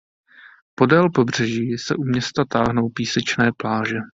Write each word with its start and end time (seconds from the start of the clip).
Podél 0.75 1.09
pobřeží 1.09 1.77
se 1.77 1.95
u 1.95 2.03
města 2.03 2.45
táhnou 2.45 2.89
písečné 2.89 3.51
pláže. 3.57 3.95